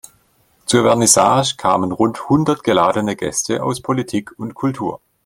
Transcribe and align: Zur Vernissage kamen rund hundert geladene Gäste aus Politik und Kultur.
Zur 0.65 0.81
Vernissage 0.81 1.57
kamen 1.57 1.91
rund 1.91 2.27
hundert 2.27 2.63
geladene 2.63 3.15
Gäste 3.15 3.61
aus 3.63 3.81
Politik 3.83 4.31
und 4.39 4.55
Kultur. 4.55 4.99